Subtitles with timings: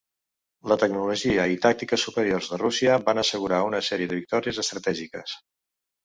[0.69, 5.37] La tecnologia i tàctiques superiors de Rússia van assegurar una sèrie de victòries estratègiques.